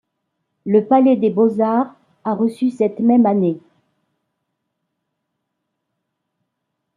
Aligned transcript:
Le 0.65 0.83
palais 0.87 1.15
des 1.15 1.29
Beaux-Arts 1.29 1.93
a 2.23 2.33
reçu 2.33 2.71
cette 2.71 2.99
même 2.99 3.27
année. 3.27 3.59